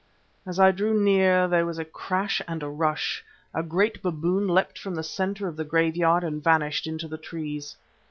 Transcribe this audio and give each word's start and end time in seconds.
As 0.47 0.57
I 0.59 0.71
drew 0.71 0.99
near, 0.99 1.47
there 1.47 1.63
was 1.63 1.77
a 1.77 1.85
crash 1.85 2.41
and 2.47 2.63
a 2.63 2.67
rush. 2.67 3.23
A 3.53 3.61
great 3.61 4.01
baboon 4.01 4.47
leapt 4.47 4.79
from 4.79 4.95
the 4.95 5.03
centre 5.03 5.47
of 5.47 5.55
the 5.57 5.63
graveyard 5.63 6.23
and 6.23 6.43
vanished 6.43 6.87
into 6.87 7.07
the 7.07 7.19
trees. 7.19 7.75